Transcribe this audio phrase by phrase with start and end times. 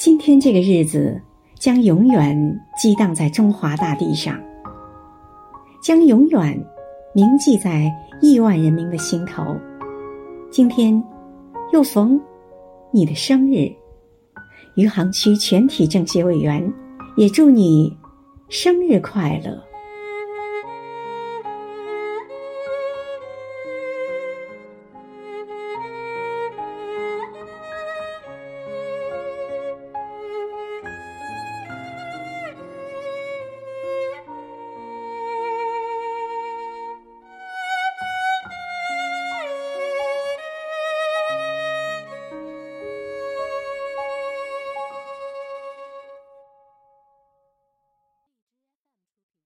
[0.00, 1.20] 今天这个日子
[1.58, 4.34] 将永远激荡在中华大地上。
[5.82, 6.58] 将永远
[7.14, 9.54] 铭记在亿万人民的心头。
[10.50, 11.04] 今天
[11.70, 12.18] 又逢
[12.90, 13.70] 你的生日
[14.74, 16.72] 余杭区全体政协委员
[17.18, 17.94] 也祝你
[18.48, 19.69] 生日快乐。